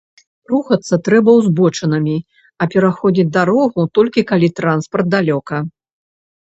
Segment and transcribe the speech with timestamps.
[0.51, 2.17] Рухацца трэба ўзбочынамі,
[2.65, 5.55] а пераходзіць дарогу толькі калі транспарт далёка.